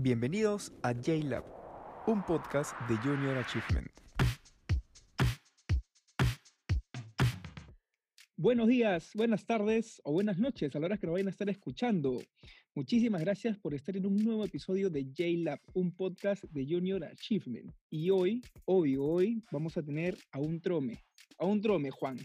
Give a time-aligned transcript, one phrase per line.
[0.00, 1.42] Bienvenidos a JLab,
[2.06, 3.90] un podcast de Junior Achievement.
[8.36, 11.50] Buenos días, buenas tardes o buenas noches a la hora que nos vayan a estar
[11.50, 12.16] escuchando.
[12.76, 17.74] Muchísimas gracias por estar en un nuevo episodio de JLab, un podcast de Junior Achievement.
[17.90, 21.02] Y hoy, obvio, hoy vamos a tener a un trome,
[21.38, 22.18] a un trome, Juan.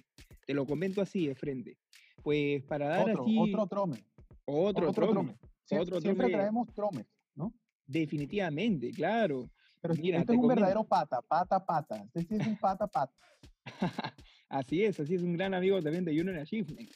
[0.45, 1.79] Te lo comento así de frente.
[2.21, 3.35] Pues para dar otro, así...
[3.39, 4.05] Otro trome.
[4.45, 5.35] Otro, otro trome.
[5.65, 6.37] Siempre, otro siempre trome.
[6.37, 7.12] traemos tromes.
[7.85, 9.49] Definitivamente, claro.
[9.81, 10.61] Pero Mira, este te es un comento.
[10.61, 12.03] verdadero pata, pata, pata.
[12.13, 13.13] Este sí es un pata, pata.
[14.49, 16.87] Así es, así es un gran amigo también de Junior Achievement.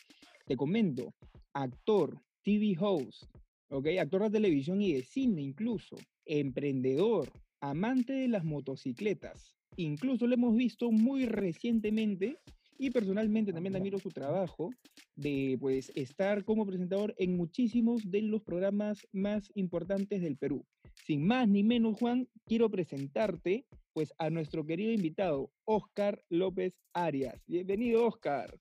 [0.46, 1.16] Te comento,
[1.54, 3.24] actor, TV host,
[3.70, 3.88] ¿ok?
[4.00, 5.96] Actor de televisión y de cine incluso,
[6.26, 9.56] emprendedor, amante de las motocicletas.
[9.76, 12.38] Incluso lo hemos visto muy recientemente
[12.78, 14.70] y personalmente también admiro su trabajo
[15.16, 20.66] de pues estar como presentador en muchísimos de los programas más importantes del Perú.
[21.06, 27.42] Sin más ni menos, Juan, quiero presentarte pues a nuestro querido invitado, Oscar López Arias.
[27.48, 28.60] Bienvenido, Oscar.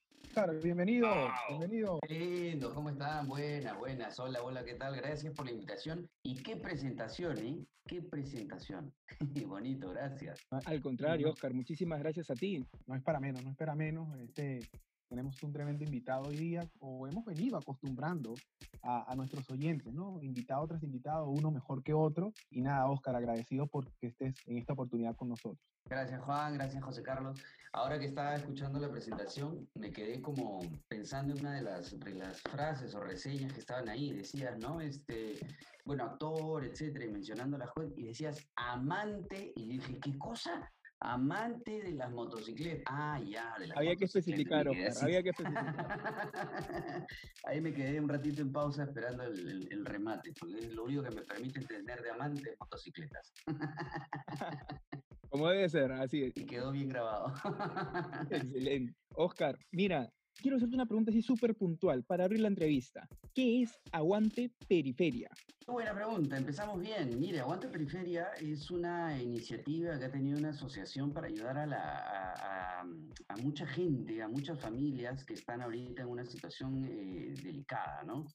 [0.63, 1.31] Bienvenido, Wow.
[1.49, 1.99] bienvenido.
[2.07, 3.27] Qué lindo, ¿cómo están?
[3.27, 4.19] Buenas, buenas.
[4.19, 4.95] Hola, hola, ¿qué tal?
[4.97, 6.09] Gracias por la invitación.
[6.23, 7.65] Y qué presentación, ¿eh?
[7.87, 8.93] Qué presentación.
[9.49, 10.39] Bonito, gracias.
[10.51, 11.31] Al contrario.
[11.31, 12.63] Oscar, muchísimas gracias a ti.
[12.87, 14.15] No es para menos, no es para menos.
[14.19, 14.61] Este,
[15.09, 18.35] tenemos un tremendo invitado hoy día, o hemos venido acostumbrando
[18.83, 20.21] a, a nuestros oyentes, ¿no?
[20.23, 22.33] Invitado tras invitado, uno mejor que otro.
[22.51, 25.65] Y nada, Oscar, agradecido por que estés en esta oportunidad con nosotros.
[25.89, 26.55] Gracias, Juan.
[26.55, 27.41] Gracias, José Carlos.
[27.73, 32.15] Ahora que estaba escuchando la presentación, me quedé como pensando en una de las, de
[32.15, 34.13] las frases o reseñas que estaban ahí.
[34.13, 34.81] Decías, ¿no?
[34.81, 35.39] Este,
[35.85, 37.93] bueno, actor, etcétera, y mencionando las cosas.
[37.97, 39.53] Y decías, amante.
[39.55, 40.73] Y dije, ¿qué cosa?
[41.00, 42.84] Amante de las motocicletas.
[42.86, 47.06] Ah, ya, de las Había que especificar, había que especificar.
[47.44, 50.84] Ahí me quedé un ratito en pausa esperando el, el- el remate, porque es lo
[50.84, 53.33] único que me permite entender de amante de motocicletas.
[55.28, 56.33] Como debe ser, así es.
[56.36, 57.34] Y quedó bien grabado.
[58.30, 58.94] Excelente.
[59.11, 60.11] Oscar, mira,
[60.41, 63.08] quiero hacerte una pregunta así súper puntual para abrir la entrevista.
[63.35, 65.30] ¿Qué es Aguante Periferia?
[65.67, 67.19] Buena pregunta, empezamos bien.
[67.19, 71.98] Mire, Aguante Periferia es una iniciativa que ha tenido una asociación para ayudar a, la,
[71.98, 72.86] a, a-
[73.29, 78.27] a mucha gente, a muchas familias que están ahorita en una situación eh, delicada, ¿no?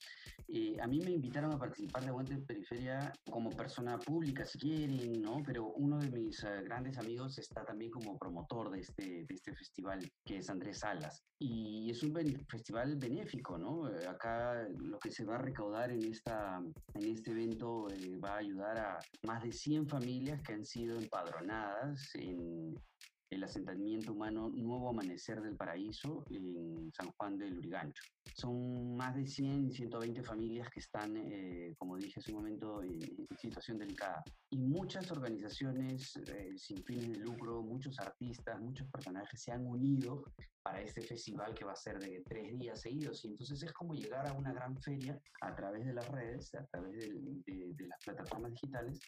[0.49, 5.21] Eh, a mí me invitaron a participar de Aguante Periferia como persona pública, si quieren,
[5.21, 5.41] ¿no?
[5.45, 9.55] Pero uno de mis eh, grandes amigos está también como promotor de este, de este
[9.55, 11.23] festival, que es Andrés Salas.
[11.39, 12.13] Y es un
[12.49, 13.89] festival benéfico, ¿no?
[13.89, 16.61] Eh, acá lo que se va a recaudar en, esta,
[16.93, 20.97] en este evento eh, va a ayudar a más de 100 familias que han sido
[20.97, 22.75] empadronadas en
[23.31, 28.03] el asentamiento humano Nuevo Amanecer del Paraíso en San Juan del Urigancho.
[28.35, 32.99] Son más de 100, 120 familias que están, eh, como dije hace un momento, en,
[33.01, 34.21] en situación delicada.
[34.49, 40.23] Y muchas organizaciones eh, sin fines de lucro, muchos artistas, muchos personajes se han unido
[40.61, 43.23] para este festival que va a ser de tres días seguidos.
[43.23, 46.65] Y entonces es como llegar a una gran feria a través de las redes, a
[46.65, 48.99] través de las plataformas digitales,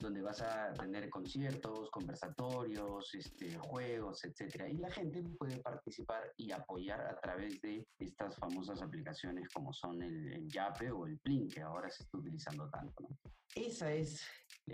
[0.00, 4.68] donde vas a tener conciertos, conversatorios, este, juegos, etcétera.
[4.68, 10.02] Y la gente puede participar y apoyar a través de estas famosas aplicaciones como son
[10.02, 13.06] el, el Yape o el Plin, que ahora se está utilizando tanto.
[13.54, 14.24] Esa es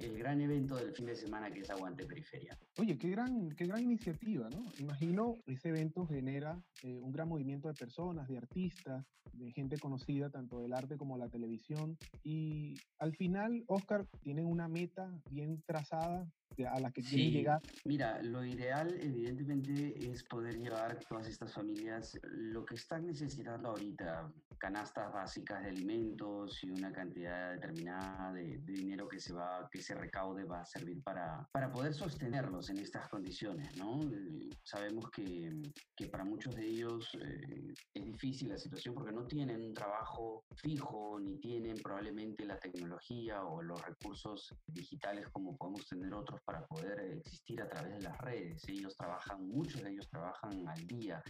[0.00, 2.58] el gran evento del fin de semana que es Aguante Periferia.
[2.78, 4.64] Oye, qué gran, qué gran iniciativa, ¿no?
[4.78, 10.30] Imagino ese evento genera eh, un gran movimiento de personas, de artistas, de gente conocida,
[10.30, 11.96] tanto del arte como la televisión.
[12.22, 16.26] Y al final, Oscar, tienen una meta bien trazada
[16.64, 17.30] a la que quieren Sí.
[17.32, 17.60] llegar.
[17.84, 24.32] Mira, lo ideal evidentemente es poder llevar todas estas familias lo que están necesitando ahorita,
[24.58, 29.80] canastas básicas de alimentos y una cantidad determinada de, de dinero que se va, que
[29.80, 34.10] se recaude va a servir para, para poder sostenerlos en estas condiciones, ¿no?
[34.10, 35.52] Eh, sabemos que,
[35.96, 40.44] que para muchos de ellos eh, es difícil la situación porque no tienen un trabajo
[40.56, 46.66] fijo ni tienen probablemente la tecnología o los recursos digitales como podemos tener otros para
[46.66, 48.68] poder existir a través de las redes.
[48.68, 51.22] Ellos trabajan, muchos de ellos trabajan al día,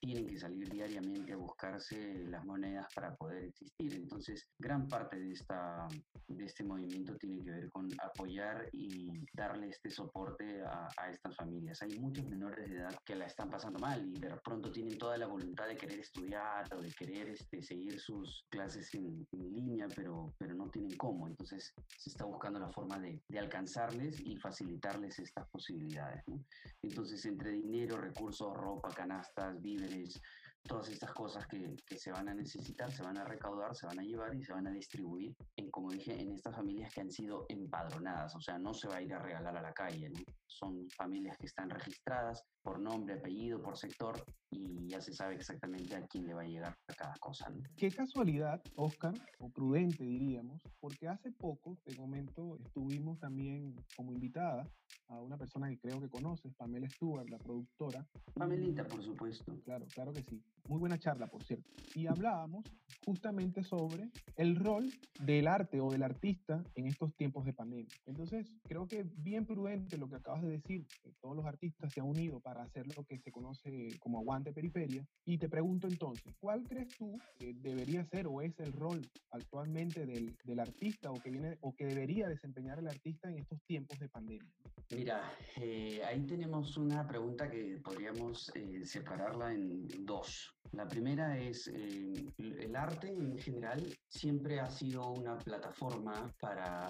[0.00, 3.94] tienen que salir diariamente a buscarse las monedas para poder existir.
[3.94, 5.88] Entonces, gran parte de, esta,
[6.28, 11.36] de este movimiento tiene que ver con apoyar y darle este soporte a, a estas
[11.36, 11.82] familias.
[11.82, 15.16] Hay muchos menores de edad que la están pasando mal y de pronto tienen toda
[15.18, 19.86] la voluntad de querer estudiar o de querer este, seguir sus clases en, en línea,
[19.94, 21.28] pero, pero no tienen cómo.
[21.28, 26.22] Entonces, se está buscando la forma de, de alcanzarles y facilitarles estas posibilidades.
[26.26, 26.42] ¿no?
[26.82, 30.20] Entonces, entre dinero, recursos, ropa, canastas, communities
[30.62, 33.98] todas estas cosas que, que, se van a necesitar, se van a recaudar, se van
[33.98, 37.10] a llevar y se van a distribuir en, como dije, en estas familias que han
[37.10, 40.20] sido empadronadas, o sea, no se va a ir a regalar a la calle, ¿no?
[40.46, 45.96] son familias que están registradas por nombre, apellido, por sector y ya se sabe exactamente
[45.96, 47.48] a quién le va a llegar a cada cosa.
[47.48, 47.62] ¿no?
[47.76, 54.68] Qué casualidad, Oscar, o prudente diríamos, porque hace poco, te comento, estuvimos también como invitada
[55.08, 58.06] a una persona que creo que conoces, Pamela Stewart, la productora.
[58.34, 59.58] Pamelita, por supuesto.
[59.64, 60.42] Claro, claro que sí.
[60.68, 61.68] Muy buena charla, por cierto.
[61.94, 62.64] Y hablábamos
[63.04, 64.88] justamente sobre el rol
[65.24, 67.88] del arte o del artista en estos tiempos de pandemia.
[68.06, 70.86] Entonces, creo que bien prudente lo que acabas de decir,
[71.20, 75.04] todos los artistas se han unido para hacer lo que se conoce como aguante periferia.
[75.24, 80.06] Y te pregunto entonces, ¿cuál crees tú que debería ser o es el rol actualmente
[80.06, 83.98] del, del artista o que, viene, o que debería desempeñar el artista en estos tiempos
[83.98, 84.50] de pandemia?
[84.92, 85.22] Mira,
[85.56, 90.49] eh, ahí tenemos una pregunta que podríamos eh, separarla en dos.
[90.72, 96.88] La primera es, eh, el arte en general siempre ha sido una plataforma para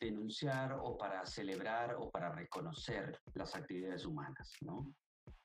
[0.00, 4.92] denunciar o para celebrar o para reconocer las actividades humanas, ¿no?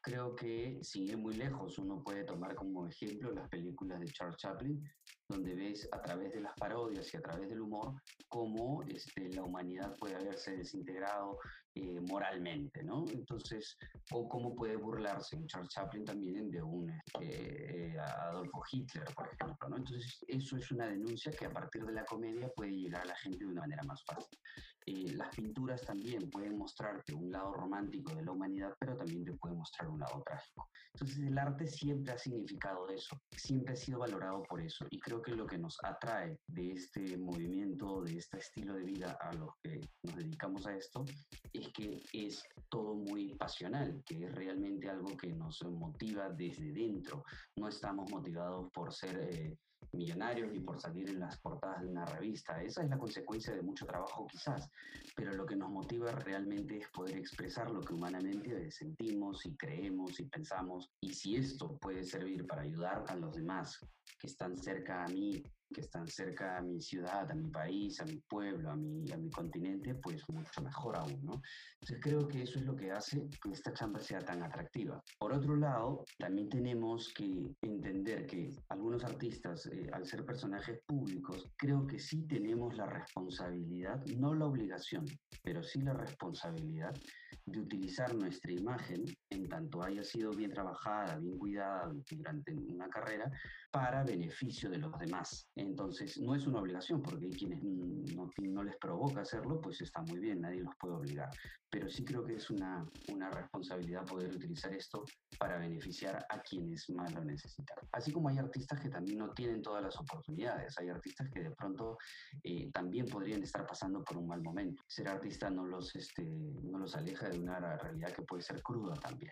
[0.01, 4.37] Creo que, sin ir muy lejos, uno puede tomar como ejemplo las películas de Charles
[4.37, 4.83] Chaplin,
[5.29, 7.93] donde ves a través de las parodias y a través del humor
[8.27, 11.37] cómo este, la humanidad puede haberse desintegrado
[11.75, 13.05] eh, moralmente, ¿no?
[13.11, 13.77] Entonces,
[14.11, 19.69] o cómo puede burlarse Charles Chaplin también de un este, eh, Adolfo Hitler, por ejemplo,
[19.69, 19.77] ¿no?
[19.77, 23.15] Entonces, eso es una denuncia que a partir de la comedia puede llegar a la
[23.17, 24.39] gente de una manera más fácil.
[24.87, 29.33] Eh, las pinturas también pueden mostrarte un lado romántico de la humanidad, pero también te
[29.33, 30.69] pueden mostrar un lado trágico.
[30.93, 35.16] Entonces, el arte siempre ha significado eso, siempre ha sido valorado por eso, y creo
[35.21, 39.49] que lo que nos atrae de este movimiento, de este estilo de vida a los
[39.61, 41.05] que nos dedicamos a esto,
[41.53, 47.23] es que es todo muy pasional, que es realmente algo que nos motiva desde dentro.
[47.57, 49.57] No estamos motivados por ser eh,
[49.91, 52.61] millonarios ni por salir en las portadas de una revista.
[52.61, 54.69] Esa es la consecuencia de mucho trabajo quizás,
[55.15, 60.19] pero lo que nos motiva realmente es poder expresar lo que humanamente sentimos y creemos
[60.19, 60.91] y pensamos.
[61.01, 63.79] Y si esto puede servir para ayudar a los demás
[64.19, 65.43] que están cerca a mí
[65.73, 69.17] que están cerca a mi ciudad, a mi país, a mi pueblo, a mi, a
[69.17, 71.41] mi continente, pues mucho mejor aún, ¿no?
[71.73, 75.01] Entonces creo que eso es lo que hace que esta chamba sea tan atractiva.
[75.19, 81.49] Por otro lado, también tenemos que entender que algunos artistas, eh, al ser personajes públicos,
[81.57, 85.05] creo que sí tenemos la responsabilidad, no la obligación,
[85.43, 86.95] pero sí la responsabilidad
[87.45, 93.31] de utilizar nuestra imagen, en tanto haya sido bien trabajada, bien cuidada durante una carrera,
[93.71, 95.47] para beneficio de los demás.
[95.55, 100.01] Entonces, no es una obligación, porque hay quienes no, no, les provoca hacerlo, pues está
[100.01, 101.29] muy bien, nadie los puede obligar.
[101.69, 105.03] Pero sí creo que es una, una responsabilidad poder utilizar esto
[105.37, 107.77] para beneficiar a quienes más lo necesitan.
[107.91, 111.51] Así como hay artistas que también no tienen todas las oportunidades, hay artistas que de
[111.51, 111.97] pronto
[112.43, 114.83] eh, también podrían estar pasando por un mal momento.
[114.87, 118.93] Ser artista no los, este, no los aleja de una realidad que puede ser cruda
[118.95, 119.31] también.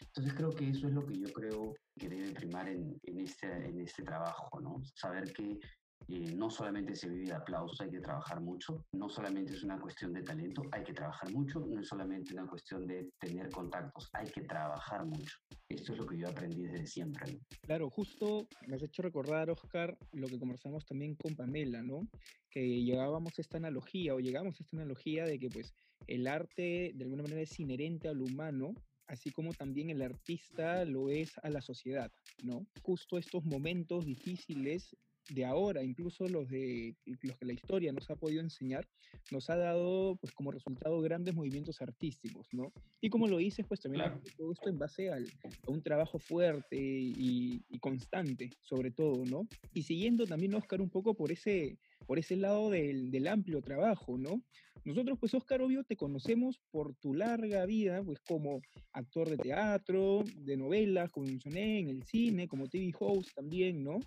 [0.00, 3.46] Entonces creo que eso es lo que yo creo que debe primar en, en, este,
[3.46, 4.82] en este trabajo, ¿no?
[4.94, 5.58] Saber que
[6.08, 9.80] eh, no solamente se vive de aplausos, hay que trabajar mucho, no solamente es una
[9.80, 14.08] cuestión de talento, hay que trabajar mucho, no es solamente una cuestión de tener contactos,
[14.12, 15.36] hay que trabajar mucho.
[15.68, 17.40] Esto es lo que yo aprendí desde siempre.
[17.62, 22.06] Claro, justo me has hecho recordar, Oscar, lo que conversamos también con Pamela, ¿no?
[22.50, 25.74] Que llegábamos a esta analogía o llegamos a esta analogía de que pues
[26.06, 28.74] el arte de alguna manera es inherente al humano,
[29.08, 32.12] así como también el artista lo es a la sociedad,
[32.44, 32.64] ¿no?
[32.82, 34.96] Justo estos momentos difíciles
[35.30, 38.86] de ahora, incluso los de los que la historia nos ha podido enseñar,
[39.30, 42.72] nos ha dado pues como resultado grandes movimientos artísticos, ¿no?
[43.00, 44.04] Y como lo dices, pues también
[44.36, 45.26] todo esto en base al,
[45.66, 49.48] a un trabajo fuerte y, y, constante, sobre todo, ¿no?
[49.72, 54.16] Y siguiendo también, Oscar, un poco por ese, por ese lado del, del, amplio trabajo,
[54.18, 54.42] ¿no?
[54.86, 58.62] Nosotros, pues, Oscar, obvio, te conocemos por tu larga vida, pues, como
[58.92, 63.98] actor de teatro, de novelas, como mencioné, en el cine, como TV host también, ¿no?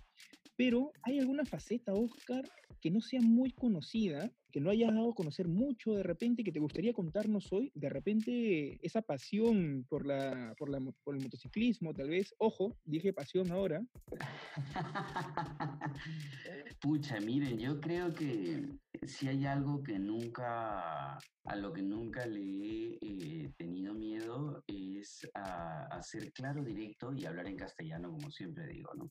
[0.56, 2.48] Pero ¿hay alguna faceta, Oscar,
[2.80, 6.52] que no sea muy conocida, que no hayas dado a conocer mucho de repente, que
[6.52, 7.70] te gustaría contarnos hoy?
[7.74, 12.34] De repente, esa pasión por, la, por, la, por el motociclismo, tal vez.
[12.38, 13.82] Ojo, dije pasión ahora.
[16.80, 18.68] Pucha, miren, yo creo que
[19.06, 25.28] si hay algo que nunca, a lo que nunca le he eh, tenido miedo, es
[25.34, 29.10] a, a ser claro, directo y hablar en castellano, como siempre digo, ¿no?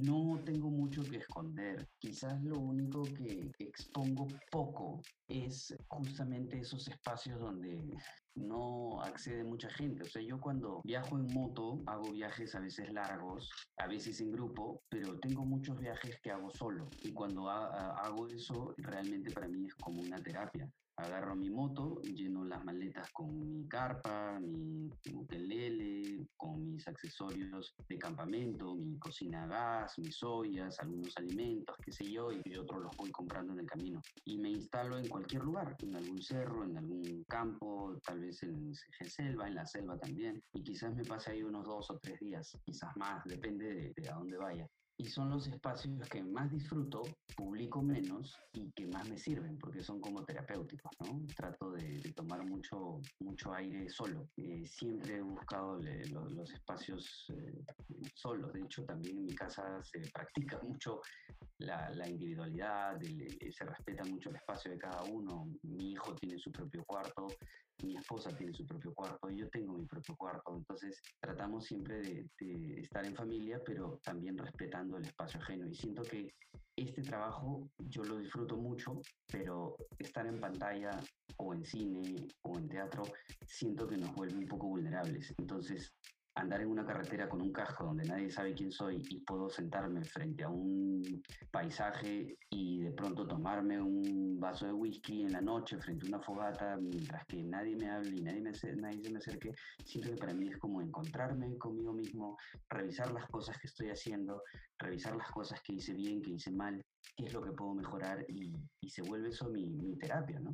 [0.00, 1.88] No tengo mucho que esconder.
[1.98, 7.80] Quizás lo único que expongo poco es justamente esos espacios donde
[8.34, 10.02] no accede mucha gente.
[10.02, 14.32] O sea, yo cuando viajo en moto hago viajes a veces largos, a veces en
[14.32, 16.88] grupo, pero tengo muchos viajes que hago solo.
[17.02, 22.44] Y cuando hago eso, realmente para mí es como una terapia agarro mi moto, lleno
[22.44, 29.46] las maletas con mi carpa, mi ukelele, con mis accesorios de campamento, mi cocina a
[29.46, 33.66] gas, mis ollas, algunos alimentos, qué sé yo, y otros los voy comprando en el
[33.66, 34.00] camino.
[34.24, 38.74] Y me instalo en cualquier lugar, en algún cerro, en algún campo, tal vez en,
[39.08, 42.56] selva, en la selva también, y quizás me pase ahí unos dos o tres días,
[42.64, 47.02] quizás más, depende de, de a dónde vaya y son los espacios que más disfruto,
[47.36, 51.26] publico menos y que más me sirven porque son como terapéuticos, ¿no?
[51.34, 54.28] Trato de, tomar mucho, mucho aire solo.
[54.36, 57.64] Eh, siempre he buscado los espacios eh,
[58.14, 58.52] solos.
[58.52, 61.00] De hecho, también en mi casa se practica mucho
[61.64, 65.48] la, individualidad, se respeta mucho el espacio de cada uno.
[65.62, 67.26] Mi hijo tiene su propio cuarto,
[67.82, 70.56] mi esposa tiene su propio cuarto yo tengo mi propio cuarto.
[70.56, 75.66] Entonces tratamos siempre de, estar en familia, pero también respetando el espacio ajeno.
[75.66, 76.34] Y siento que
[76.76, 80.90] este trabajo yo lo disfruto mucho, pero estar en pantalla
[81.36, 83.02] o en cine o en teatro
[83.46, 85.34] siento que nos vuelve un poco vulnerables.
[85.38, 85.92] Entonces
[86.36, 90.04] andar en una carretera con un casco donde nadie sabe quién soy y puedo sentarme
[90.04, 95.78] frente a un paisaje y de pronto tomarme un vaso de whisky en la noche
[95.78, 99.18] frente a una fogata mientras que nadie me hable y nadie, me, nadie se me
[99.18, 99.52] acerque,
[99.84, 102.36] siento que para mí es como encontrarme conmigo mismo,
[102.68, 104.42] revisar las cosas que estoy haciendo,
[104.78, 106.84] revisar las cosas que hice bien, que hice mal,
[107.16, 110.52] qué es lo que puedo mejorar y, y se vuelve eso mi, mi terapia, ¿no?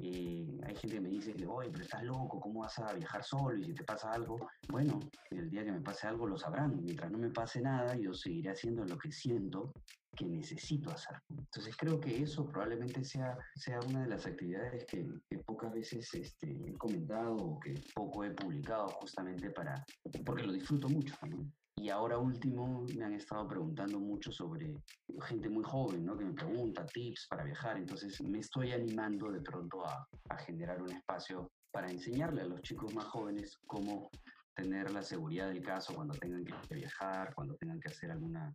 [0.00, 3.24] Eh, hay gente que me dice que, oye, pero estás loco, ¿cómo vas a viajar
[3.24, 3.58] solo?
[3.58, 4.38] Y si te pasa algo,
[4.68, 5.00] bueno,
[5.30, 6.82] el día que me pase algo lo sabrán.
[6.82, 9.72] Mientras no me pase nada, yo seguiré haciendo lo que siento
[10.16, 11.16] que necesito hacer.
[11.30, 15.06] Entonces creo que eso probablemente sea, sea una de las actividades que,
[15.46, 19.84] pocas veces este, he comentado o que poco he publicado justamente para,
[20.24, 21.14] porque lo disfruto mucho.
[21.28, 21.50] ¿no?
[21.80, 24.74] Y ahora último me han estado preguntando mucho sobre
[25.22, 26.18] gente muy joven, ¿no?
[26.18, 27.76] Que me pregunta tips para viajar.
[27.76, 32.62] Entonces me estoy animando de pronto a, a generar un espacio para enseñarle a los
[32.62, 34.10] chicos más jóvenes cómo
[34.54, 38.52] tener la seguridad del caso cuando tengan que viajar, cuando tengan que hacer alguna,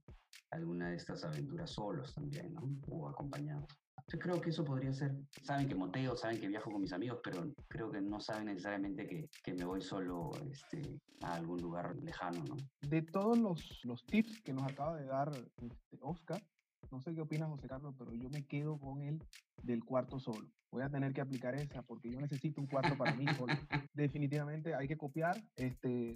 [0.52, 2.70] alguna de estas aventuras solos también, ¿no?
[2.90, 3.83] O acompañados.
[4.08, 5.14] Yo creo que eso podría ser.
[5.44, 9.08] Saben que moteo, saben que viajo con mis amigos, pero creo que no saben necesariamente
[9.08, 12.56] que, que me voy solo este, a algún lugar lejano, ¿no?
[12.82, 16.42] De todos los, los tips que nos acaba de dar este, Oscar,
[16.92, 19.22] no sé qué opinas, José Carlos, pero yo me quedo con el
[19.64, 20.50] del cuarto solo.
[20.72, 23.54] Voy a tener que aplicar esa porque yo necesito un cuarto para mí solo.
[23.94, 25.36] Definitivamente hay que copiar.
[25.56, 26.16] Este,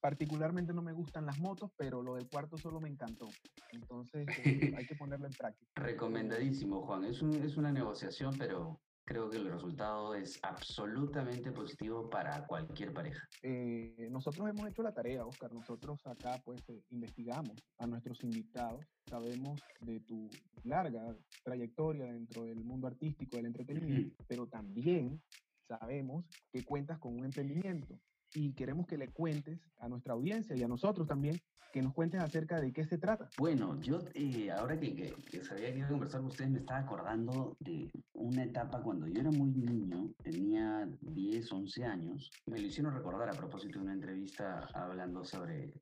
[0.00, 3.28] particularmente no me gustan las motos, pero lo del cuarto solo me encantó.
[3.72, 5.70] Entonces eh, hay que ponerlo en práctica.
[5.76, 7.04] Recomendadísimo, Juan.
[7.04, 13.28] Es, es una negociación, pero creo que el resultado es absolutamente positivo para cualquier pareja.
[13.42, 15.52] Eh, nosotros hemos hecho la tarea, Oscar.
[15.52, 18.84] Nosotros acá pues eh, investigamos a nuestros invitados.
[19.06, 20.28] Sabemos de tu
[20.64, 25.20] larga trayectoria dentro del mundo artístico, del entretenimiento, pero también
[25.66, 27.98] sabemos que cuentas con un emprendimiento
[28.34, 31.40] y queremos que le cuentes a nuestra audiencia y a nosotros también
[31.72, 33.28] que nos cuentes acerca de qué se trata.
[33.38, 36.80] Bueno, yo eh, ahora que, que, sabía que iba a conversar con ustedes, me estaba
[36.80, 42.30] acordando de una etapa cuando yo era muy niño, tenía 10, 11 años.
[42.46, 45.72] Me lo hicieron recordar a propósito de una entrevista hablando sobre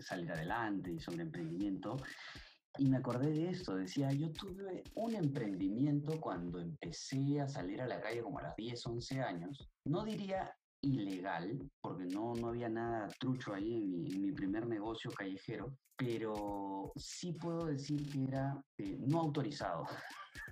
[0.00, 1.96] salir adelante y sobre emprendimiento.
[2.78, 7.88] Y me acordé de esto, decía, yo tuve un emprendimiento cuando empecé a salir a
[7.88, 9.68] la calle como a los 10, 11 años.
[9.84, 15.76] No diría ilegal, porque no, no había nada trucho ahí en mi, primer negocio callejero,
[15.96, 19.84] pero sí puedo decir que era eh, no autorizado,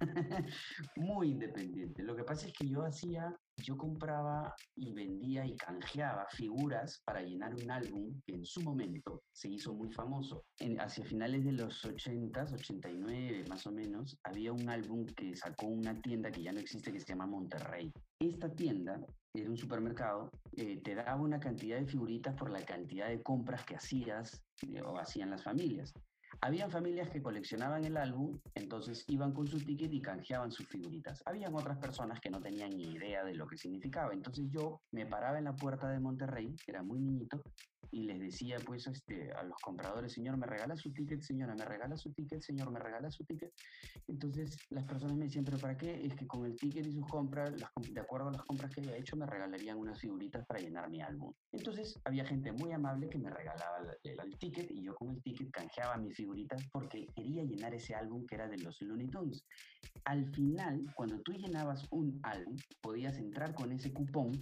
[0.97, 2.03] muy independiente.
[2.03, 7.23] Lo que pasa es que yo hacía, yo compraba y vendía y canjeaba figuras para
[7.23, 10.45] llenar un álbum que en su momento se hizo muy famoso.
[10.59, 15.67] En, hacia finales de los 80s, 89 más o menos, había un álbum que sacó
[15.67, 17.91] una tienda que ya no existe que se llama Monterrey.
[18.21, 19.01] Esta tienda
[19.35, 23.65] era un supermercado, eh, te daba una cantidad de figuritas por la cantidad de compras
[23.65, 25.93] que hacías eh, o hacían las familias.
[26.41, 31.21] Habían familias que coleccionaban el álbum, entonces iban con su ticket y canjeaban sus figuritas.
[31.27, 34.13] Habían otras personas que no tenían ni idea de lo que significaba.
[34.13, 37.43] Entonces yo me paraba en la puerta de Monterrey, era muy niñito,
[37.91, 41.65] y les decía pues este, a los compradores, señor, me regala su ticket, señora, me
[41.65, 43.53] regala su ticket, señor, me regala su ticket.
[44.07, 46.05] Entonces las personas me decían, pero ¿para qué?
[46.05, 47.55] Es que con el ticket y sus compras,
[47.93, 51.01] de acuerdo a las compras que había hecho, me regalarían unas figuritas para llenar mi
[51.01, 51.33] álbum.
[51.53, 55.23] Entonces había gente muy amable que me regalaba el, el ticket y yo con el
[55.23, 59.45] ticket canjeaba mis figuritas porque quería llenar ese álbum que era de los Looney Tunes.
[60.05, 64.33] Al final, cuando tú llenabas un álbum, podías entrar con ese cupón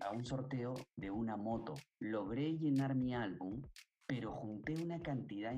[0.00, 1.74] a un sorteo de una moto.
[2.00, 3.60] Logré llenar mi álbum,
[4.06, 5.52] pero junté una cantidad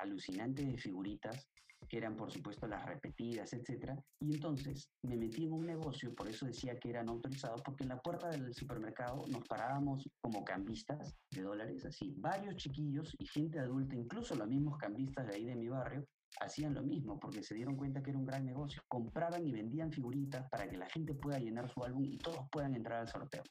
[0.00, 1.48] alucinante de figuritas
[1.88, 6.28] que eran por supuesto las repetidas, etcétera, y entonces me metí en un negocio, por
[6.28, 11.14] eso decía que eran autorizados, porque en la puerta del supermercado nos parábamos como cambistas
[11.30, 15.56] de dólares, así, varios chiquillos y gente adulta, incluso los mismos cambistas de ahí de
[15.56, 16.06] mi barrio,
[16.40, 18.82] hacían lo mismo porque se dieron cuenta que era un gran negocio.
[18.88, 22.74] Compraban y vendían figuritas para que la gente pueda llenar su álbum y todos puedan
[22.74, 23.42] entrar al sorteo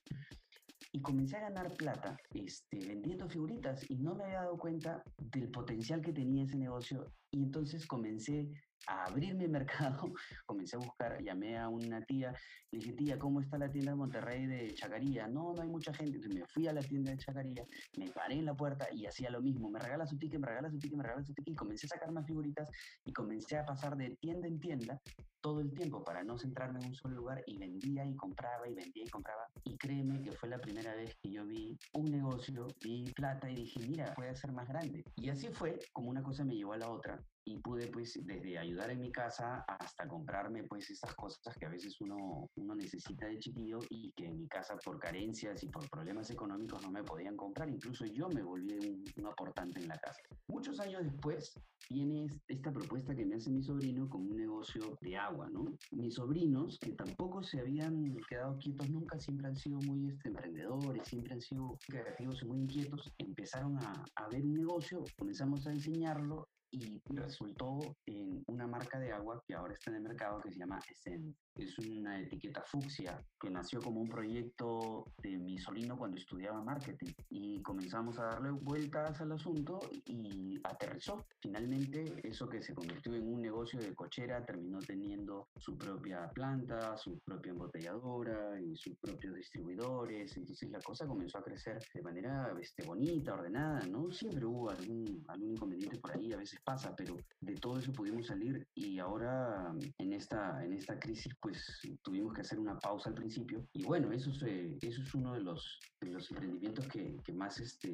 [0.94, 5.50] y comencé a ganar plata este, vendiendo figuritas y no me había dado cuenta del
[5.50, 8.50] potencial que tenía ese negocio y entonces comencé
[8.88, 10.14] a abrir mi mercado,
[10.46, 12.34] comencé a buscar, llamé a una tía,
[12.72, 15.28] le dije, tía, ¿cómo está la tienda de Monterrey de Chacaría?
[15.28, 16.18] No, no hay mucha gente.
[16.18, 17.64] Entonces me fui a la tienda de Chacaría,
[17.98, 20.70] me paré en la puerta y hacía lo mismo, me regala su ticket, me regala
[20.70, 22.70] su ticket, me regala su ticket y comencé a sacar más figuritas
[23.06, 25.02] y comencé a pasar de tienda en tienda
[25.42, 28.76] todo el tiempo para no centrarme en un solo lugar y vendía y compraba y
[28.76, 29.48] vendía y compraba.
[29.64, 33.56] Y créeme que fue la primera vez que yo vi un negocio, vi plata y
[33.56, 35.04] dije, mira, puede ser más grande.
[35.16, 38.58] Y así fue como una cosa me llevó a la otra y pude pues desde
[38.58, 43.28] ayudar en mi casa hasta comprarme pues estas cosas que a veces uno, uno necesita
[43.28, 47.04] de chiquillo y que en mi casa por carencias y por problemas económicos no me
[47.04, 47.70] podían comprar.
[47.70, 50.22] Incluso yo me volví un, un aportante en la casa.
[50.48, 51.54] Muchos años después
[51.90, 55.66] viene esta propuesta que me hace mi sobrino con un negocio de agua, ¿no?
[55.92, 61.08] Mis sobrinos, que tampoco se habían quedado quietos nunca, siempre han sido muy este, emprendedores,
[61.08, 65.72] siempre han sido creativos y muy inquietos, empezaron a, a ver un negocio, comenzamos a
[65.72, 70.52] diseñarlo y resultó en una marca de agua que ahora está en el mercado que
[70.52, 71.38] se llama Essence.
[71.56, 77.12] Es una etiqueta fucsia que nació como un proyecto de mi sobrino cuando estudiaba marketing
[77.30, 81.26] y comenzamos a darle vueltas al asunto y aterrizó.
[81.42, 86.98] Finalmente eso que se convirtió en un negocio de cochera terminó teniendo su propia planta,
[86.98, 90.36] su propia embotelladora y sus propios distribuidores.
[90.38, 94.10] Entonces la cosa comenzó a crecer de manera este, bonita, ordenada, ¿no?
[94.12, 98.28] Siempre hubo algún, algún inconveniente por ahí, a veces pasa, pero de todo eso pudimos
[98.28, 101.64] salir y ahora en esta, en esta crisis pues
[102.02, 103.68] tuvimos que hacer una pausa al principio.
[103.74, 104.44] Y bueno, eso es,
[104.82, 107.92] eso es uno de los, de los emprendimientos que, que, más, este,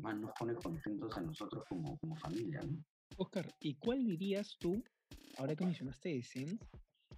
[0.00, 2.60] más nos pone contentos a nosotros como, como familia.
[2.62, 2.82] ¿no?
[3.16, 4.82] Oscar, ¿y cuál dirías tú,
[5.38, 6.58] ahora que mencionaste Essence,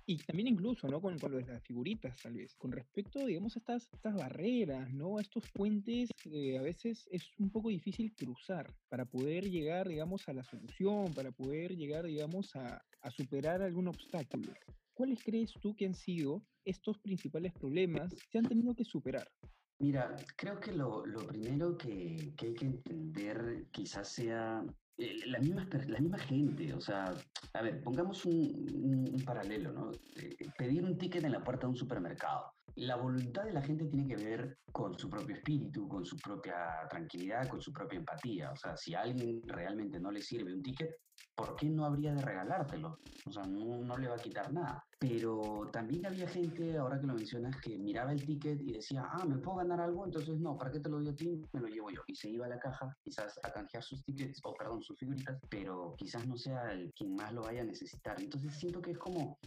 [0.08, 1.02] y también incluso, ¿no?
[1.02, 2.54] Con, con las figuritas, tal vez.
[2.56, 5.18] Con respecto, digamos, a estas, estas barreras, ¿no?
[5.18, 10.26] A estos puentes que a veces es un poco difícil cruzar para poder llegar, digamos,
[10.26, 14.54] a la solución, para poder llegar, digamos, a, a superar algún obstáculo.
[14.94, 19.30] ¿Cuáles crees tú que han sido estos principales problemas que han tenido que superar?
[19.78, 24.64] Mira, creo que lo, lo primero que, que, hay que entender quizás sea
[24.98, 26.74] eh, la, misma, la gente.
[26.74, 27.14] O sea,
[27.52, 29.92] a ver, pongamos un, paralelo, ¿no?
[30.16, 32.52] Eh, pedir un ticket en la puerta de un supermercado.
[32.74, 36.54] La voluntad de la gente tiene que ver con su propio espíritu, con su propia
[36.90, 38.50] tranquilidad, con su propia empatía.
[38.50, 40.90] O sea, si a alguien realmente no le sirve un ticket,
[41.38, 42.98] ¿por qué no habría de regalártelo?
[43.24, 44.84] O sea, no, no, le va a quitar nada.
[44.98, 49.24] Pero también había gente, ahora que lo mencionas, que miraba el ticket y decía, ah,
[49.24, 50.04] ¿me puedo ganar algo?
[50.04, 51.40] Entonces, no, ¿para qué te lo doy a ti?
[51.52, 52.02] Me lo llevo yo.
[52.08, 55.38] Y se iba a la caja, quizás a canjear sus tickets, o perdón, sus figuritas,
[55.48, 58.20] pero quizás no sea el quien más lo vaya a necesitar.
[58.20, 59.38] Entonces, siento que es como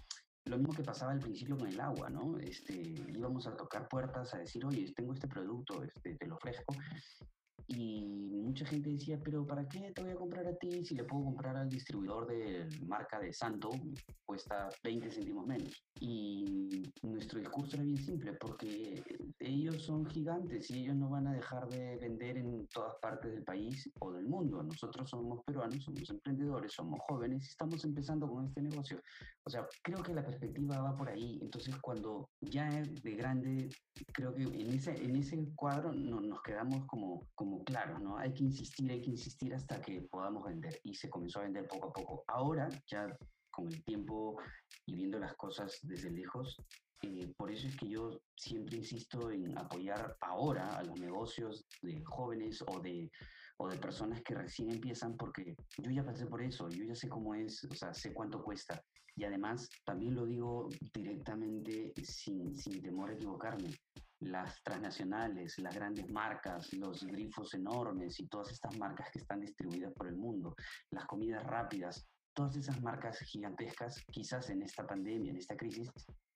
[0.45, 2.37] lo mismo que pasaba al principio con el agua, ¿no?
[2.37, 2.73] Este,
[3.13, 6.73] íbamos a tocar puertas a decir, oye, tengo este producto, este, te lo ofrezco,
[7.75, 8.03] y
[8.51, 11.23] mucha gente decía, pero ¿para qué te voy a comprar a ti si le puedo
[11.23, 13.69] comprar al distribuidor de marca de Santo?
[14.25, 15.83] Cuesta 20 céntimos menos.
[15.99, 19.01] Y nuestro discurso era bien simple, porque
[19.39, 23.43] ellos son gigantes y ellos no van a dejar de vender en todas partes del
[23.43, 24.61] país o del mundo.
[24.63, 29.01] Nosotros somos peruanos, somos emprendedores, somos jóvenes y estamos empezando con este negocio.
[29.43, 31.39] O sea, creo que la perspectiva va por ahí.
[31.41, 33.69] Entonces, cuando ya de grande,
[34.13, 38.17] creo que en ese, en ese cuadro no, nos quedamos como, como claros, ¿no?
[38.17, 40.79] Hay que insistir, hay que insistir hasta que podamos vender.
[40.83, 42.23] Y se comenzó a vender poco a poco.
[42.27, 43.07] Ahora, ya
[43.49, 44.37] con el tiempo
[44.85, 46.57] y viendo las cosas desde lejos,
[47.03, 52.01] eh, por eso es que yo siempre insisto en apoyar ahora a los negocios de
[52.03, 53.11] jóvenes o de,
[53.57, 57.09] o de personas que recién empiezan, porque yo ya pasé por eso, yo ya sé
[57.09, 58.81] cómo es, o sea, sé cuánto cuesta.
[59.15, 63.69] Y además, también lo digo directamente sin, sin temor a equivocarme.
[64.21, 69.93] Las transnacionales, las grandes marcas, los grifos enormes y todas estas marcas que están distribuidas
[69.93, 70.55] por el mundo,
[70.91, 75.89] las comidas rápidas, todas esas marcas gigantescas, quizás en esta pandemia, en esta crisis,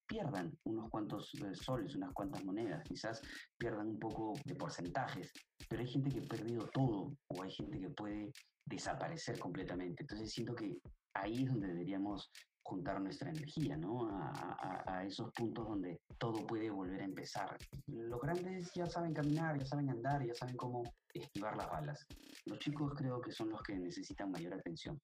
[0.08, 3.22] pierdan unos cuantos eh, soles, unas cuantas monedas, quizás
[3.58, 5.32] pierdan un poco de porcentajes,
[5.70, 8.32] pero hay gente que ha perdido todo o hay gente que puede
[8.66, 10.04] desaparecer completamente.
[10.04, 10.78] Entonces siento que
[11.14, 12.32] ahí es donde deberíamos
[12.66, 14.10] juntar nuestra energía, ¿no?
[14.10, 17.56] A, a, esos puntos donde todo puede volver a empezar.
[17.86, 22.06] Los grandes ya saben caminar, ya saben andar, ya saben cómo esquivar las balas.
[22.46, 25.00] Los chicos creo que son los que necesitan mayor atención.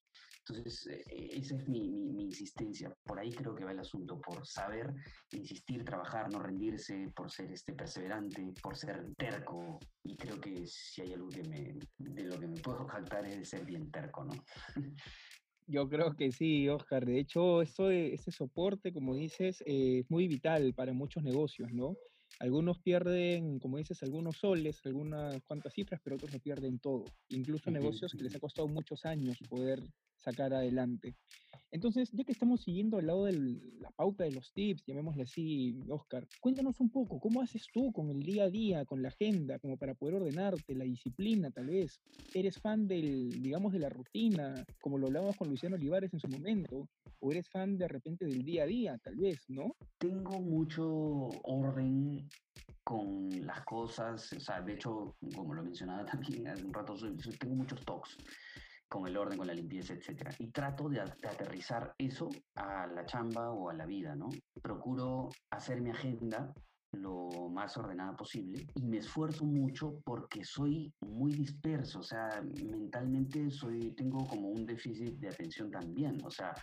[0.47, 2.91] Entonces, eh, esa es mi, mi, mi, insistencia.
[3.03, 4.91] Por ahí creo que va el asunto, por saber
[5.31, 9.79] insistir, trabajar, no rendirse, por ser este perseverante, por ser terco.
[10.03, 13.37] Y creo que si hay algo que me, de lo que me puedo jactar es
[13.37, 14.33] de ser bien terco, ¿no?
[15.71, 17.05] Yo creo que sí, Oscar.
[17.05, 21.71] De hecho, esto de, ese soporte, como dices, eh, es muy vital para muchos negocios,
[21.71, 21.95] ¿no?
[22.39, 27.05] Algunos pierden, como dices, algunos soles, algunas cuantas cifras, pero otros lo pierden todo.
[27.29, 29.81] Incluso negocios que les ha costado muchos años poder
[30.21, 31.15] sacar adelante.
[31.71, 33.33] Entonces, ya que estamos siguiendo al lado de
[33.79, 38.09] la pauta de los tips, llamémosle así, Oscar, cuéntanos un poco, ¿cómo haces tú con
[38.09, 42.01] el día a día, con la agenda, como para poder ordenarte, la disciplina tal vez?
[42.33, 46.27] ¿Eres fan del, digamos, de la rutina, como lo hablábamos con Luciano Olivares en su
[46.27, 46.89] momento?
[47.21, 49.75] ¿O eres fan de repente del día a día, tal vez, no?
[49.97, 52.27] Tengo mucho orden
[52.83, 56.95] con las cosas, o sea, de hecho, como lo mencionaba también hace un rato,
[57.39, 58.17] tengo muchos talks
[58.91, 60.35] con el orden, con la limpieza, etc.
[60.37, 64.27] Y trato de, aterrizar eso a la chamba o a la vida, ¿no?
[64.61, 66.53] Procuro hacer mi agenda
[66.91, 73.49] lo más ordenada posible y me esfuerzo mucho porque soy muy disperso, o sea, mentalmente
[73.49, 76.53] soy, tengo como un déficit de atención también, o sea,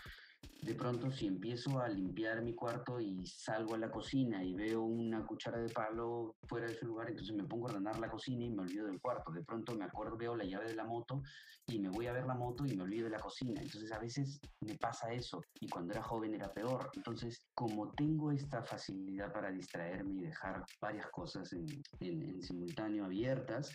[0.69, 4.83] de pronto si empiezo a limpiar mi cuarto y salgo a la cocina y veo
[4.83, 8.45] una cuchara de palo fuera de su lugar, entonces me pongo a ordenar la cocina
[8.45, 9.31] y me olvido del cuarto.
[9.33, 11.23] De pronto me acuerdo, veo la llave de la moto
[11.69, 13.63] y me voy a ver la moto y me olvido de la cocina.
[13.63, 16.91] Entonces a veces me pasa eso y cuando era joven era peor.
[16.95, 21.67] Entonces como tengo esta facilidad para distraerme y dejar varias cosas en,
[22.01, 23.71] en simultáneo abiertas,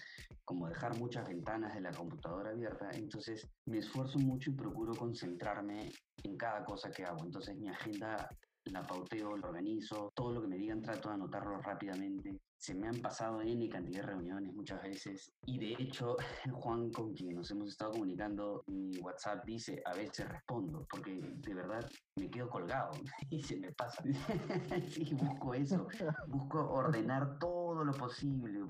[0.46, 5.90] como dejar muchas ventanas de la computadora abierta, entonces me esfuerzo mucho y procuro concentrarme
[6.24, 7.26] en cada cosa que hago.
[7.26, 8.30] Entonces mi agenda
[8.66, 12.40] la pauteo, la organizo, todo lo que me digan trato de anotarlo rápidamente.
[12.58, 16.16] Se me han pasado N cantidad de reuniones muchas veces y de hecho
[16.54, 21.54] Juan con quien nos hemos estado comunicando, mi WhatsApp dice a veces respondo porque de
[21.54, 22.92] verdad me quedo colgado
[23.30, 24.02] y se me pasa.
[24.88, 25.88] sí, busco eso,
[26.28, 28.62] busco ordenar todo lo posible,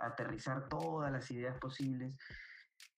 [0.00, 2.16] aterrizar todas las ideas posibles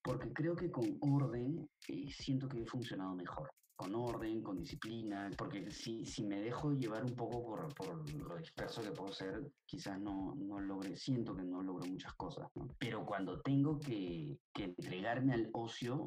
[0.03, 3.51] porque creo que con orden eh, siento que he funcionado mejor
[3.83, 8.37] con orden, con disciplina, porque si, si me dejo llevar un poco por, por lo
[8.37, 12.69] disperso que puedo ser, quizás no, no logre, siento que no logro muchas cosas, ¿no?
[12.79, 16.05] Pero cuando tengo que, que entregarme al ocio,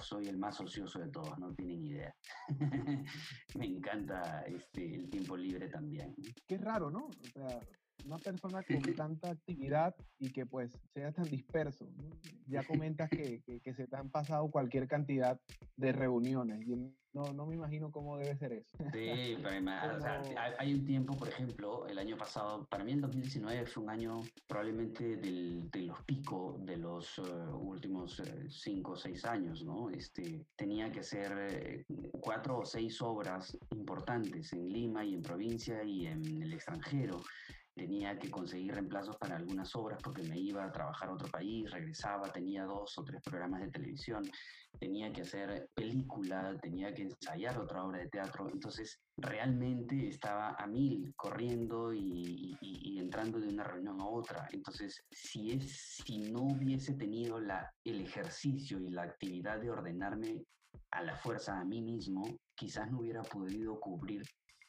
[0.00, 2.14] soy el más ocioso de todos, no tienen idea.
[3.58, 6.14] me encanta este, el tiempo libre también.
[6.46, 7.06] Qué raro, ¿no?
[7.06, 7.58] O sea,
[8.04, 11.88] una persona con tanta actividad y que pues sea tan disperso.
[12.46, 15.40] Ya comentas que, que, se te han pasado cualquier cantidad
[15.76, 16.72] de reuniones y
[17.14, 18.68] no, no me imagino cómo debe ser eso.
[18.92, 19.56] Sí, pero
[19.96, 20.22] o sea,
[20.58, 24.20] hay un tiempo, por ejemplo, el año pasado, para mí el 2019 fue un año
[24.46, 27.22] probablemente del, de los picos de los eh,
[27.52, 29.90] últimos eh, cinco o seis años, ¿no?
[29.90, 31.84] Este, tenía que hacer eh,
[32.20, 37.20] cuatro o seis obras importantes en Lima y en provincia y en el extranjero
[37.74, 41.70] tenía que conseguir reemplazos para algunas obras porque me iba a trabajar a otro país,
[41.70, 44.22] regresaba, tenía dos o tres programas de televisión,
[44.78, 50.66] tenía que hacer película, tenía que ensayar otra obra de teatro, entonces realmente estaba a
[50.66, 52.56] mil corriendo y,
[52.98, 54.48] entrando de una reunión a otra.
[54.50, 60.42] Entonces, si, es, si no hubiese tenido la, el ejercicio y la actividad de ordenarme
[60.90, 64.22] a la fuerza a mí mismo, quizás no hubiera podido cubrir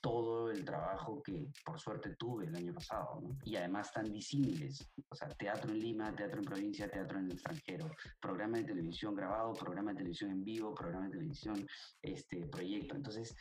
[0.06, 3.24] todo el trabajo que por suerte tuve el año pasado.
[3.44, 7.32] Y además tan disímiles, o sea, teatro en Lima, teatro en provincia, teatro en el
[7.32, 7.90] extranjero,
[8.22, 11.68] programa de televisión grabado, programa de televisión en vivo, programa de televisión,
[12.04, 12.96] este, proyecto.
[12.96, 13.36] Entonces,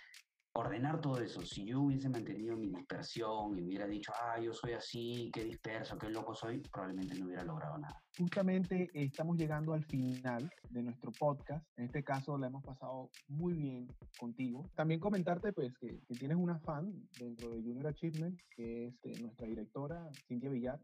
[0.57, 1.43] ordenar todo eso.
[1.43, 5.99] Si yo hubiese mantenido mi dispersión y hubiera dicho, ah, yo soy así, qué disperso,
[5.99, 8.01] qué loco soy, probablemente no hubiera logrado nada.
[8.17, 11.67] Justamente estamos llegando al final de nuestro podcast.
[11.77, 13.89] En este caso la hemos pasado muy bien
[14.19, 14.71] contigo.
[14.77, 19.49] También comentarte pues que, tienes una fan dentro de Junior Achievement, que es eh, nuestra
[19.49, 20.81] directora, Cintia Villar,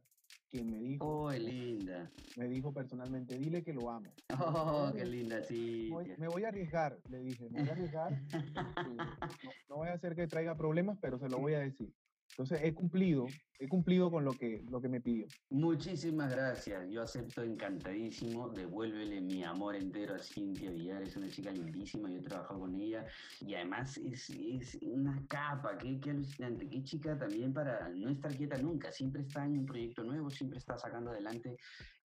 [0.51, 1.05] quien me dijo.
[1.07, 2.11] ¡Oh, linda!
[2.37, 4.11] Me dijo personalmente, dile que lo amo.
[4.39, 5.91] ¡Oh, qué linda, sí!
[6.19, 8.23] me voy a arriesgar, le dije, me voy a arriesgar.
[9.69, 11.93] no, voy a hacer que traiga problemas, pero se lo voy a decir.
[12.33, 13.27] Entonces he cumplido
[13.61, 15.27] he cumplido con lo que, lo que me pidió.
[15.51, 16.89] Muchísimas gracias.
[16.89, 18.49] Yo acepto encantadísimo.
[18.49, 21.03] Devuélvele mi amor entero a Cintia Villar.
[21.03, 22.11] Es una chica lindísima.
[22.11, 23.05] Yo he trabajado con ella.
[23.47, 25.77] Y además es, es una capa.
[25.77, 26.69] Qué, qué alucinante.
[26.71, 28.91] Qué chica también para no estar quieta nunca.
[28.91, 30.31] Siempre está en un proyecto nuevo.
[30.31, 31.55] Siempre está sacando adelante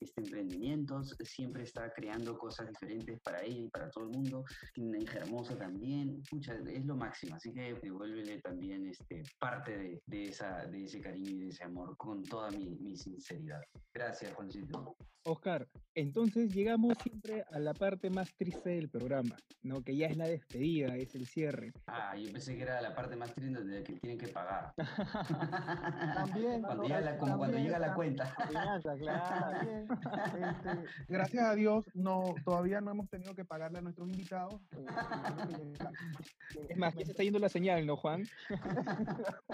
[0.01, 1.15] este emprendimientos.
[1.23, 4.43] Siempre está creando cosas diferentes para ella y para todo el mundo.
[4.77, 6.21] Una hija hermosa también.
[6.29, 7.35] Pucha, es lo máximo.
[7.35, 11.63] Así que devuélvele también este, parte de, de, esa, de ese cariño y de ese
[11.63, 13.61] amor con toda mi, mi sinceridad.
[13.93, 14.95] Gracias, Juancito.
[15.27, 19.81] Oscar, entonces llegamos siempre a la parte más triste del programa, ¿no?
[19.81, 21.73] Que ya es la despedida, es el cierre.
[21.87, 24.71] Ah, yo pensé que era la parte más triste de que tienen que pagar.
[26.15, 28.35] También, cuando no, llega la, como cuando también llega la está- cuenta.
[28.99, 29.95] Claro.
[30.35, 34.61] Este, gracias a Dios, no, todavía no hemos tenido que pagarle a nuestros invitados.
[34.77, 34.85] eh,
[36.67, 38.23] que Es más, ya se está yendo la señal, ¿no, Juan?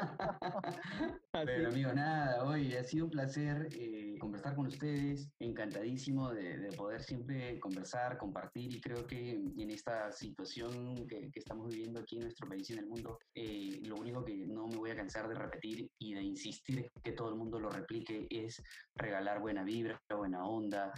[1.33, 6.59] Así Pero amigo, nada, hoy ha sido un placer eh, conversar con ustedes, encantadísimo de,
[6.59, 11.99] de poder siempre conversar, compartir y creo que en esta situación que, que estamos viviendo
[11.99, 14.91] aquí en nuestro país y en el mundo, eh, lo único que no me voy
[14.91, 18.61] a cansar de repetir y de insistir que todo el mundo lo replique es
[18.95, 20.91] regalar buena vibra, buena onda,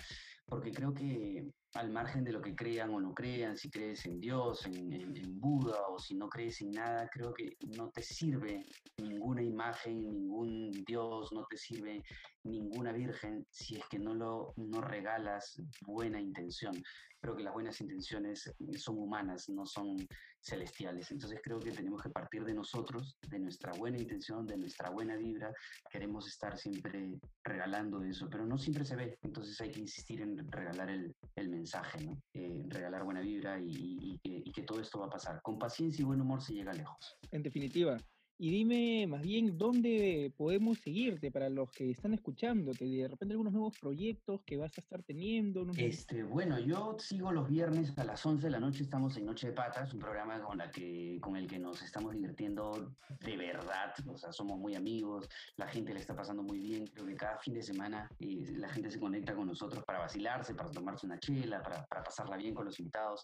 [0.46, 4.20] porque creo que al margen de lo que crean o no crean, si crees en
[4.20, 8.02] Dios, en, en- en Buda o si no crees en nada, creo que no te
[8.04, 8.64] sirve
[8.98, 12.04] ninguna imagen, ningún Dios, no te sirve
[12.44, 16.74] ninguna virgen si es que no lo no regalas buena intención.
[17.22, 19.96] Creo que las buenas intenciones son humanas, no son
[20.42, 21.10] celestiales.
[21.12, 25.16] Entonces creo que tenemos que partir de nosotros, de nuestra buena intención, de nuestra buena
[25.16, 25.54] vibra.
[25.90, 29.18] Queremos estar siempre regalando eso, pero no siempre se ve.
[29.22, 31.16] Entonces hay que insistir en regalar el,
[31.50, 32.22] mensaje, ¿no?
[32.34, 35.42] Eh, regalar buena vibra y que, y que todo esto va a pasar.
[35.42, 37.18] Con paciencia y buen humor se llega lejos.
[37.32, 37.98] En definitiva.
[38.44, 43.54] Y dime más bien dónde podemos seguirte para los que están escuchándote, de repente algunos
[43.54, 45.62] nuevos proyectos que vas a estar teniendo.
[45.64, 49.28] nuevos- Este, bueno, yo sigo los viernes a las 11 de la noche, estamos en
[49.28, 53.38] Noche de Patas, un programa con, la que, con el que nos estamos divirtiendo de
[53.38, 57.16] verdad, o sea, somos muy amigos, la gente le está pasando muy bien, creo que
[57.16, 61.06] cada fin de semana eh, la gente se conecta con nosotros para vacilarse, para tomarse
[61.06, 63.22] una chela, para, para pasarla bien con los invitados.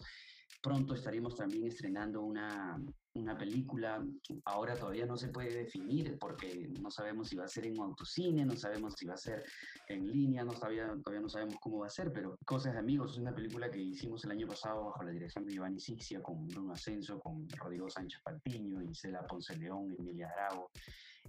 [0.62, 2.78] Pronto estaremos también estrenando una,
[3.14, 4.04] una película.
[4.44, 8.44] Ahora todavía no se puede definir porque no sabemos si va a ser en autocine,
[8.44, 9.42] no sabemos si va a ser
[9.88, 13.12] en línea, no todavía, todavía no sabemos cómo va a ser, pero Cosas de Amigos
[13.12, 16.46] es una película que hicimos el año pasado bajo la dirección de Giovanni Sixia, con
[16.46, 20.70] Bruno Ascenso, con Rodrigo Sánchez Paltiño, Isela Ponce León, Emilia Drago,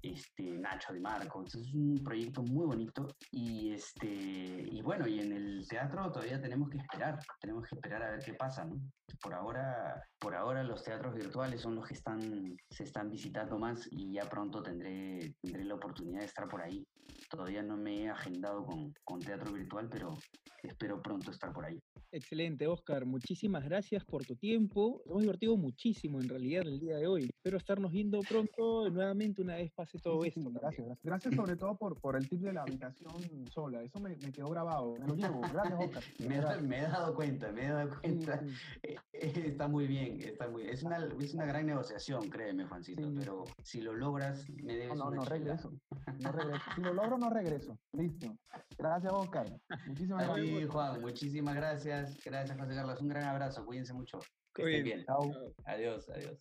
[0.01, 1.39] este, Nacho de Marco.
[1.39, 6.41] Entonces es un proyecto muy bonito y, este, y bueno, y en el teatro todavía
[6.41, 8.81] tenemos que esperar, tenemos que esperar a ver qué pasa, ¿no?
[9.21, 13.87] Por ahora, por ahora los teatros virtuales son los que están, se están visitando más
[13.91, 16.83] y ya pronto tendré, tendré la oportunidad de estar por ahí.
[17.29, 20.17] Todavía no me he agendado con, con teatro virtual, pero
[20.63, 21.79] espero pronto estar por ahí.
[22.13, 23.05] Excelente, Oscar.
[23.05, 25.01] Muchísimas gracias por tu tiempo.
[25.05, 27.23] Nos hemos divertido muchísimo en realidad el día de hoy.
[27.23, 30.39] Espero estarnos viendo pronto nuevamente una vez pase todo Sí, sí, esto.
[30.39, 30.61] sí, también.
[30.61, 31.03] gracias, gracias.
[31.05, 33.11] Gracias sobre todo por, por el tip de la habitación
[33.51, 33.81] sola.
[33.83, 34.93] Eso me, me quedó grabado.
[34.99, 35.41] Me lo llevo.
[35.41, 36.03] Gracias, Oscar.
[36.19, 36.59] Me, he- verdad.
[36.61, 38.39] me he dado cuenta, me he dado cuenta.
[38.39, 38.53] sí.
[38.83, 43.03] Eh, eh, Está muy bien, está muy Es una, es una gran negociación, créeme, Juancito,
[43.09, 43.15] Sí.
[43.19, 45.35] pero si lo logras, me debes No, no, una no chela.
[45.37, 45.73] regreso.
[46.19, 46.63] No regreso.
[46.75, 47.77] Si lo logro, no regreso.
[47.93, 48.35] Listo.
[48.77, 49.45] Gracias, Oscar.
[49.87, 50.69] Muchísimas gracias.
[50.69, 52.17] Juan, muchísimas gracias.
[52.23, 53.01] Gracias, José Carlos.
[53.01, 53.65] Un gran abrazo.
[53.65, 54.19] Cuídense mucho.
[54.53, 55.05] Que estén bien.
[55.05, 55.31] Chao.
[55.31, 55.53] Chao.
[55.65, 56.37] Adiós, adiós.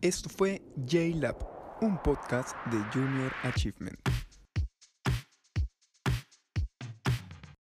[0.00, 1.36] Esto fue J-Lab,
[1.84, 4.13] un podcast de Junior Achievement.